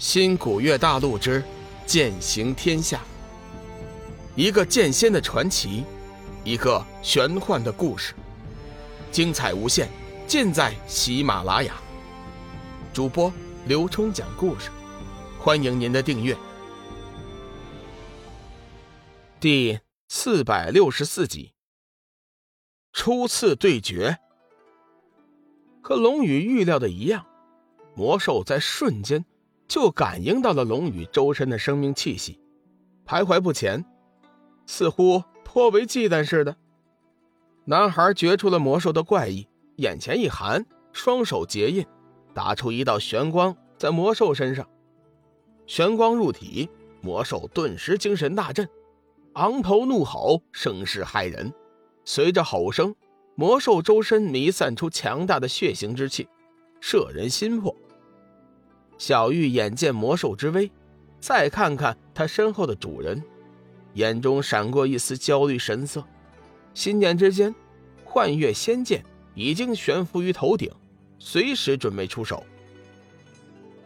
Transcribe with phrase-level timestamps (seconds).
[0.00, 1.44] 新古月大陆之
[1.84, 3.02] 剑行天下，
[4.34, 5.84] 一个剑仙的传奇，
[6.42, 8.14] 一个玄幻的故事，
[9.12, 9.90] 精彩无限，
[10.26, 11.74] 尽在喜马拉雅。
[12.94, 13.30] 主播
[13.66, 14.70] 刘冲讲故事，
[15.38, 16.34] 欢迎您的订阅。
[19.38, 21.52] 第四百六十四集，
[22.94, 24.16] 初次对决，
[25.82, 27.26] 和龙宇预料的一样，
[27.94, 29.26] 魔兽在瞬间。
[29.70, 32.40] 就感应到了龙宇周身的生命气息，
[33.06, 33.84] 徘徊不前，
[34.66, 36.56] 似乎颇为忌惮似的。
[37.66, 39.46] 男孩觉出了魔兽的怪异，
[39.76, 41.86] 眼前一寒，双手结印，
[42.34, 44.68] 打出一道玄光在魔兽身上。
[45.68, 46.68] 玄光入体，
[47.00, 48.68] 魔兽顿时精神大振，
[49.34, 51.54] 昂头怒吼，声势骇人。
[52.04, 52.92] 随着吼声，
[53.36, 56.26] 魔兽周身弥散出强大的血腥之气，
[56.80, 57.72] 摄人心魄。
[59.00, 60.70] 小玉眼见魔兽之威，
[61.20, 63.24] 再看看他身后的主人，
[63.94, 66.04] 眼中闪过一丝焦虑神色，
[66.74, 67.54] 心念之间，
[68.04, 69.02] 幻月仙剑
[69.34, 70.70] 已经悬浮于头顶，
[71.18, 72.44] 随时准备出手。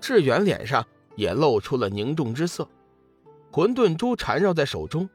[0.01, 0.85] 志远脸上
[1.15, 2.69] 也露出了凝重之色，
[3.53, 5.09] 混沌珠缠绕在手中，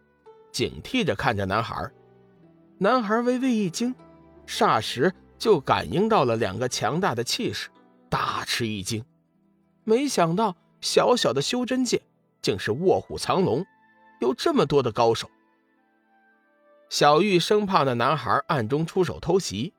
[0.49, 1.91] 警惕着看着男孩。
[2.77, 3.93] 男孩微微一惊，
[4.47, 7.67] 霎时就感应到了两个强大的气势，
[8.09, 9.03] 大吃一惊。
[9.83, 12.01] 没想到小小的修真界
[12.41, 13.65] 竟是卧虎藏龙，
[14.21, 15.29] 有这么多的高手。
[16.89, 19.73] 小玉生怕那男孩暗中出手偷袭，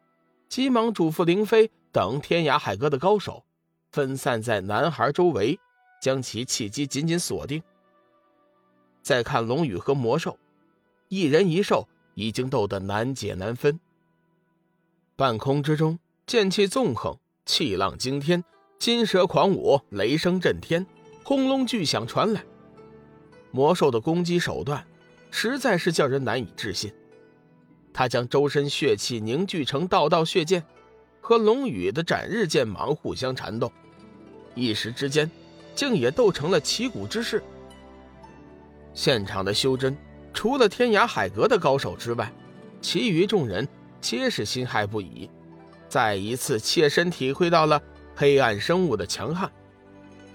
[0.48, 3.44] 急忙嘱咐林飞等天涯海阁的高手
[3.90, 5.58] 分散在男孩周围，
[6.00, 7.62] 将其契机紧紧锁定。
[9.02, 10.38] 再看龙宇和魔兽，
[11.08, 13.80] 一人一兽已经斗得难解难分。
[15.16, 18.44] 半空之中，剑气纵横，气浪惊天。
[18.80, 20.86] 金蛇狂舞，雷声震天，
[21.22, 22.42] 轰隆巨响传来。
[23.50, 24.82] 魔兽的攻击手段
[25.30, 26.90] 实在是叫人难以置信。
[27.92, 30.64] 他将周身血气凝聚成道道血剑，
[31.20, 33.70] 和龙宇的斩日剑芒互相缠斗，
[34.54, 35.30] 一时之间
[35.74, 37.42] 竟也斗成了旗鼓之势。
[38.94, 39.94] 现场的修真，
[40.32, 42.32] 除了天涯海阁的高手之外，
[42.80, 43.68] 其余众人
[44.00, 45.28] 皆是心骇不已，
[45.86, 47.82] 再一次切身体会到了。
[48.20, 49.50] 黑暗生物的强悍，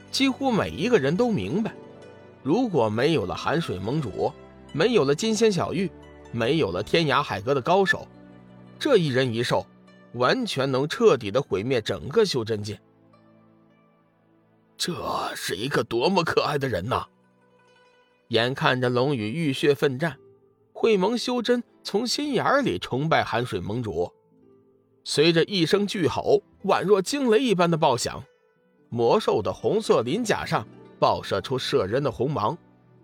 [0.09, 1.71] 几乎每一个人都明白，
[2.41, 4.33] 如果没有了寒水盟主，
[4.73, 5.91] 没有了金仙小玉，
[6.31, 8.07] 没有了天涯海阁的高手，
[8.79, 9.67] 这一人一兽，
[10.13, 12.81] 完全能彻底的毁灭整个修真界。
[14.75, 14.95] 这
[15.35, 17.05] 是一个多么可爱的人呐！
[18.29, 20.17] 眼看着龙宇浴血奋战，
[20.73, 24.11] 会盟修真从心眼里崇拜寒水盟主。
[25.07, 28.23] 随着一声巨吼，宛若惊雷一般的爆响，
[28.89, 30.67] 魔兽的红色鳞甲上
[30.99, 32.57] 爆射出摄人的红芒，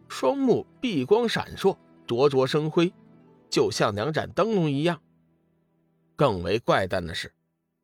[0.10, 2.92] 双目碧光闪烁，灼灼生辉，
[3.52, 5.00] 就像两盏灯笼一样。
[6.16, 7.32] 更为怪诞的是，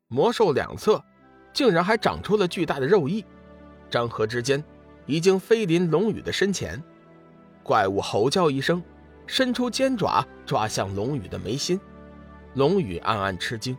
[0.07, 1.03] 魔兽两侧
[1.53, 3.23] 竟然还长出了巨大的肉翼，
[3.88, 4.63] 张合之间
[5.05, 6.81] 已经飞临龙宇的身前。
[7.61, 8.81] 怪物吼叫一声，
[9.28, 11.79] 伸出尖爪抓向龙宇的眉心。
[12.55, 13.78] 龙宇暗暗吃惊。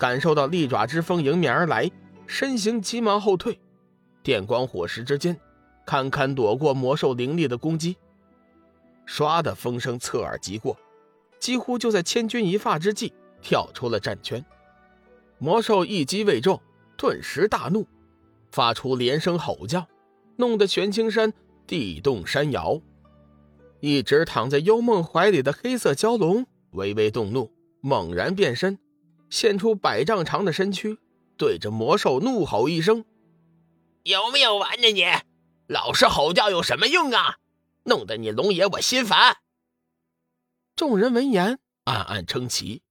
[0.00, 1.90] 感受到利爪之风迎面而来，
[2.26, 3.60] 身形急忙后退，
[4.22, 5.38] 电光火石之间，
[5.84, 7.98] 堪堪躲过魔兽凌厉的攻击。
[9.06, 10.74] 唰的风声侧耳即过，
[11.38, 13.12] 几乎就在千钧一发之际
[13.42, 14.42] 跳出了战圈。
[15.36, 16.58] 魔兽一击未中，
[16.96, 17.86] 顿时大怒，
[18.50, 19.86] 发出连声吼叫，
[20.36, 21.30] 弄得玄青山
[21.66, 22.80] 地动山摇。
[23.80, 27.52] 一直躺在幽梦怀里的黑色蛟龙微微动怒，
[27.82, 28.78] 猛然变身。
[29.30, 30.98] 现出百丈长的身躯，
[31.38, 33.04] 对着魔兽怒吼一声
[34.02, 34.90] ：“有没有完呢？
[34.92, 35.04] 你
[35.68, 37.36] 老是吼叫有什么用啊？
[37.84, 39.36] 弄得你龙爷我心烦。”
[40.76, 42.82] 众人闻言暗暗称奇。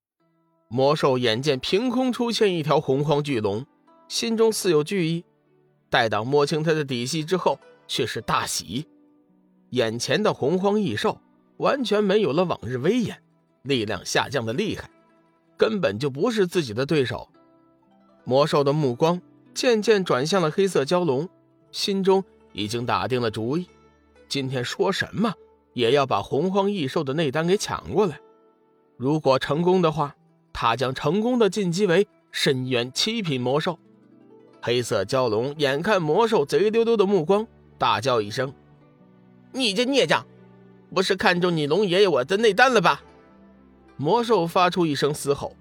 [0.70, 3.66] 魔兽眼见凭空出现一条洪荒巨龙，
[4.08, 5.26] 心中似有惧意。
[5.90, 8.88] 待到摸清他的底细之后，却是大喜。
[9.72, 11.20] 眼前的洪荒异兽
[11.58, 13.22] 完全没有了往日威严，
[13.64, 14.90] 力量下降的厉害。
[15.60, 17.28] 根本就不是自己的对手，
[18.24, 19.22] 魔兽的目光
[19.54, 21.28] 渐渐转向了黑色蛟龙，
[21.70, 22.24] 心中
[22.54, 23.68] 已经打定了主意，
[24.30, 25.34] 今天说什么
[25.74, 28.22] 也要把洪荒异兽的内丹给抢过来。
[28.96, 30.16] 如果成功的话，
[30.54, 33.78] 他将成功的晋级为深渊七品魔兽。
[34.62, 37.46] 黑色蛟龙眼看魔兽贼溜溜的目光，
[37.78, 38.54] 大叫一声
[39.52, 40.26] ：“你这孽障，
[40.96, 43.04] 不是看中你龙爷爷我的内丹了吧？”
[44.00, 45.56] 魔兽发出一声嘶吼，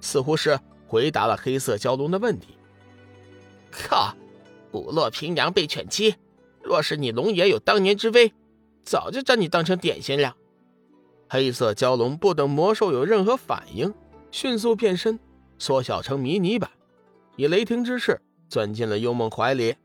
[0.00, 0.58] 似乎是
[0.88, 2.56] 回答了黑色蛟龙的问题。
[3.70, 4.16] 靠！
[4.70, 6.16] 部落平阳被犬欺，
[6.62, 8.32] 若是你龙爷有当年之威，
[8.82, 10.34] 早就将你当成点心了。
[11.28, 13.92] 黑色蛟龙不等魔兽有任何反应，
[14.30, 15.20] 迅速变身，
[15.58, 16.70] 缩小成迷你版，
[17.36, 19.76] 以雷霆之势钻进了幽梦怀里。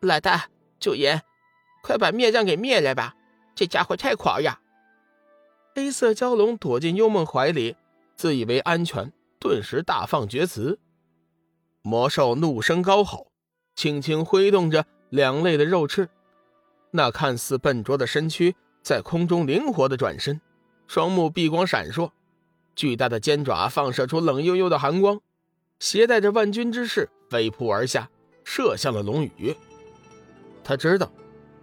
[0.00, 0.46] 老大，
[0.80, 1.20] 九爷，
[1.82, 3.14] 快把灭将给灭了吧！
[3.54, 4.58] 这家伙太狂呀！
[5.76, 7.76] 黑色蛟龙躲进幽梦怀里，
[8.14, 10.78] 自以为安全，顿时大放厥词。
[11.82, 13.26] 魔兽怒声高吼，
[13.74, 16.08] 轻轻挥动着两肋的肉翅，
[16.92, 20.40] 那看似笨拙的身躯在空中灵活的转身，
[20.86, 22.10] 双目碧光闪烁，
[22.74, 25.20] 巨大的尖爪放射出冷悠悠的寒光，
[25.78, 28.08] 携带着万钧之势飞扑而下，
[28.44, 29.54] 射向了龙宇。
[30.64, 31.12] 他知道，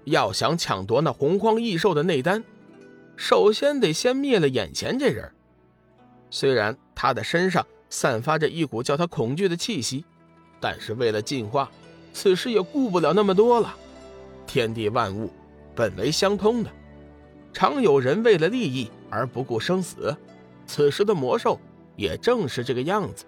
[0.03, 2.43] 要想抢夺那洪荒异兽的内丹，
[3.15, 5.31] 首先得先灭了眼前这人。
[6.29, 10.05] 虽然他的身上散发着一股叫他恐惧的气息。
[10.59, 11.69] 但是为了进化，
[12.13, 13.75] 此时也顾不了那么多了。
[14.47, 15.29] 天地万物
[15.75, 16.71] 本为相通的，
[17.51, 20.15] 常有人为了利益而不顾生死。
[20.65, 21.59] 此时的魔兽
[21.97, 23.25] 也正是这个样子。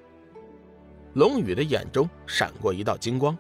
[1.16, 3.38] 龙宇的眼中闪过一道金光，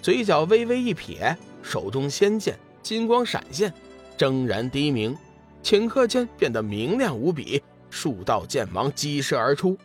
[0.00, 3.74] 嘴角微微一撇，手中仙剑金光闪现，
[4.16, 5.16] 铮然低鸣，
[5.62, 9.78] 顷刻间变得明亮无比，数道剑芒激射而出。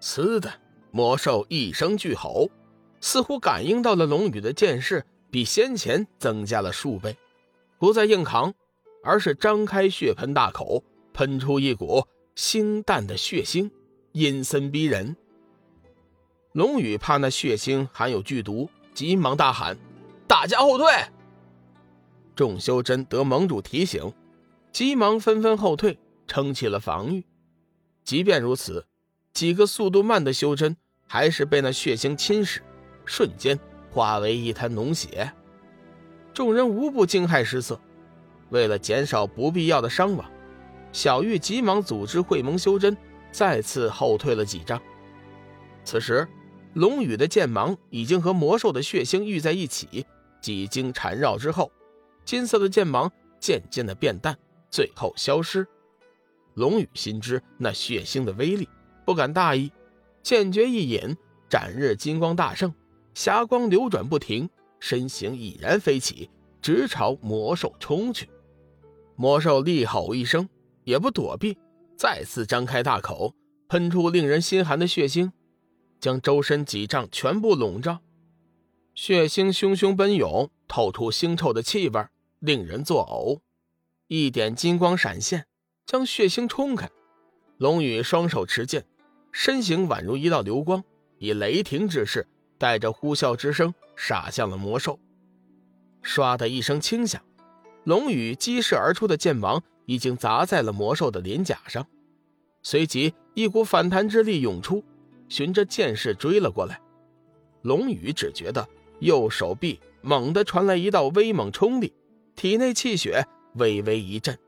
[0.00, 0.52] 呲的，
[0.90, 2.48] 魔兽一声巨吼。
[3.00, 7.14] 似乎感应到了龙宇的剑势比先前增加了数倍，
[7.78, 8.54] 不再硬扛，
[9.02, 10.82] 而是张开血盆大口，
[11.12, 12.02] 喷出一股
[12.34, 13.70] 腥淡的血腥，
[14.12, 15.14] 阴森逼人。
[16.52, 19.76] 龙宇怕那血腥含有剧毒，急忙大喊
[20.26, 20.86] ：“大家后退！”
[22.34, 24.10] 众修真得盟主提醒，
[24.74, 27.24] 急忙纷纷后退，撑起了防御。
[28.02, 28.84] 即便如此，
[29.32, 30.76] 几个速度慢的修真
[31.06, 32.58] 还是被那血腥侵蚀。
[33.04, 33.56] 瞬间
[33.92, 35.32] 化为一滩脓血，
[36.32, 37.80] 众人无不惊骇失色。
[38.50, 40.28] 为了减少不必要的伤亡，
[40.90, 42.96] 小玉急忙组织会盟修真
[43.30, 44.82] 再次后退了几丈。
[45.84, 46.26] 此时，
[46.72, 50.04] 龙宇的剑芒已经和魔兽的血腥遇在一起，
[50.40, 51.70] 几经缠绕之后，
[52.24, 54.36] 金色的剑芒渐渐的变淡，
[54.74, 55.64] 最后消失。
[56.54, 58.68] 龙宇心知那血腥的威力，
[59.06, 59.70] 不敢大意，
[60.20, 61.16] 剑诀一引，
[61.48, 62.74] 斩日金光大盛。
[63.14, 64.50] 霞光流转不停，
[64.80, 66.28] 身形已然飞起，
[66.60, 68.28] 直朝魔兽冲去。
[69.14, 70.48] 魔兽厉吼一声，
[70.82, 71.56] 也不躲避，
[71.96, 73.32] 再次张开大口，
[73.68, 75.30] 喷出令人心寒的血腥，
[76.00, 78.00] 将周身几丈全部笼罩。
[78.92, 82.04] 血腥汹汹奔涌，透出腥臭的气味，
[82.40, 83.38] 令人作呕。
[84.08, 85.46] 一点金光闪现，
[85.86, 86.90] 将血腥冲开。
[87.58, 88.84] 龙宇双手持剑，
[89.32, 90.84] 身形宛如一道流光，
[91.18, 92.26] 以雷霆之势。
[92.56, 94.98] 带着呼啸之声杀向了魔兽，
[96.02, 97.20] 唰的一声轻响，
[97.82, 101.86] 龙宇激射而出的剑芒已经砸在了魔兽的鳞甲上，
[102.62, 104.82] 随即一股反弹之力涌出，
[105.28, 106.80] 循着剑势追了过来。
[107.62, 108.66] 龙宇只觉得
[109.00, 111.92] 右手臂猛地传来一道威猛冲力，
[112.36, 114.38] 体内气血微微一震。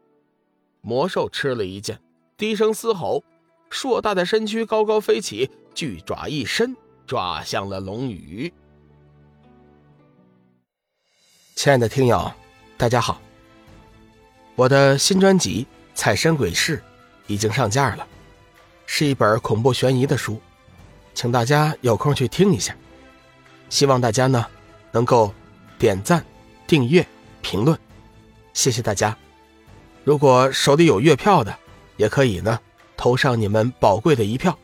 [0.81, 2.01] 魔兽吃了一剑，
[2.37, 3.25] 低声嘶吼，
[3.71, 6.77] 硕大的身躯高高飞起，巨爪一伸。
[7.07, 8.53] 抓向了龙宇。
[11.55, 12.33] 亲爱的听友，
[12.77, 13.23] 大家好！
[14.57, 15.63] 我的新专辑
[15.95, 16.79] 《彩山鬼事》
[17.29, 18.05] 已经上架了，
[18.87, 20.41] 是一本恐怖悬疑的书，
[21.15, 22.77] 请大家有空去听一下。
[23.69, 24.45] 希望大家呢
[24.91, 25.33] 能够
[25.79, 26.27] 点赞、
[26.67, 27.07] 订阅、
[27.41, 27.79] 评论，
[28.57, 29.15] 谢谢大家。
[30.03, 31.55] 如果手里有月票的，
[31.99, 32.59] 也可以呢
[32.97, 34.59] 投上你们宝贵的一票。